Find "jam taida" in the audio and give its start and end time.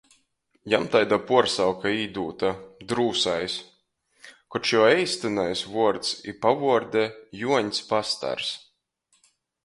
0.73-1.17